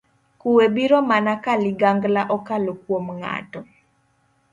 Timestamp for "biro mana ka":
0.75-1.53